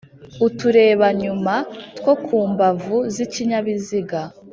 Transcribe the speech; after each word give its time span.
uturebnyuma 0.47 1.55
two 1.97 2.13
kumbavu 2.25 2.97
z’ikinyabiziga 3.13 4.19